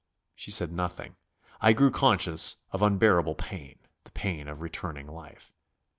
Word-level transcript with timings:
She 0.33 0.49
said 0.49 0.71
nothing. 0.71 1.15
I 1.61 1.73
grew 1.73 1.91
conscious 1.91 2.55
of 2.71 2.81
unbearable 2.81 3.35
pain, 3.35 3.77
the 4.03 4.09
pain 4.09 4.47
of 4.47 4.63
returning 4.63 5.05
life. 5.05 5.53